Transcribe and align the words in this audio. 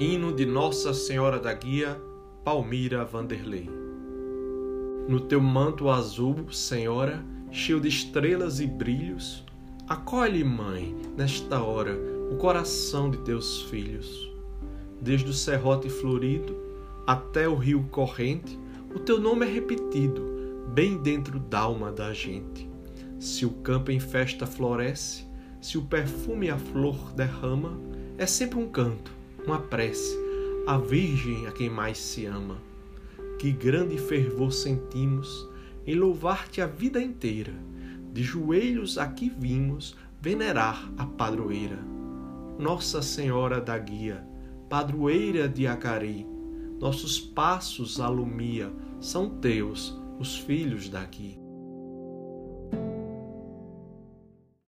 Hino 0.00 0.32
de 0.32 0.46
Nossa 0.46 0.94
Senhora 0.94 1.40
da 1.40 1.52
Guia, 1.52 2.00
Palmira 2.44 3.04
Vanderlei. 3.04 3.68
No 5.08 5.18
teu 5.18 5.40
manto 5.40 5.90
azul, 5.90 6.52
Senhora, 6.52 7.20
cheio 7.50 7.80
de 7.80 7.88
estrelas 7.88 8.60
e 8.60 8.66
brilhos, 8.68 9.44
acolhe, 9.88 10.44
Mãe, 10.44 10.94
nesta 11.16 11.60
hora, 11.60 11.98
o 12.30 12.36
coração 12.36 13.10
de 13.10 13.18
teus 13.24 13.62
filhos. 13.62 14.30
Desde 15.02 15.30
o 15.30 15.34
serrote 15.34 15.88
florido 15.88 16.56
até 17.04 17.48
o 17.48 17.56
rio 17.56 17.82
corrente, 17.90 18.56
o 18.94 19.00
teu 19.00 19.20
nome 19.20 19.46
é 19.46 19.50
repetido, 19.50 20.22
bem 20.72 20.96
dentro 20.96 21.40
d'alma 21.40 21.90
da 21.90 22.14
gente. 22.14 22.70
Se 23.18 23.44
o 23.44 23.50
campo 23.50 23.90
em 23.90 23.98
festa 23.98 24.46
floresce, 24.46 25.26
se 25.60 25.76
o 25.76 25.82
perfume 25.82 26.50
a 26.50 26.56
flor 26.56 27.12
derrama, 27.16 27.76
é 28.16 28.26
sempre 28.26 28.60
um 28.60 28.68
canto 28.68 29.17
uma 29.48 29.60
prece 29.60 30.14
à 30.66 30.76
Virgem 30.76 31.46
a 31.46 31.50
quem 31.50 31.70
mais 31.70 31.96
se 31.96 32.26
ama. 32.26 32.58
Que 33.38 33.50
grande 33.50 33.96
fervor 33.96 34.52
sentimos 34.52 35.48
em 35.86 35.94
louvar-te 35.94 36.60
a 36.60 36.66
vida 36.66 37.00
inteira. 37.00 37.54
De 38.12 38.22
joelhos 38.22 38.98
aqui 38.98 39.32
vimos 39.38 39.96
venerar 40.20 40.92
a 40.98 41.06
padroeira. 41.06 41.78
Nossa 42.58 43.00
Senhora 43.00 43.58
da 43.58 43.78
Guia, 43.78 44.22
padroeira 44.68 45.48
de 45.48 45.66
Acari, 45.66 46.26
nossos 46.78 47.18
passos 47.18 48.00
alumia, 48.00 48.70
são 49.00 49.30
teus 49.30 49.98
os 50.18 50.36
filhos 50.36 50.90
daqui. 50.90 51.38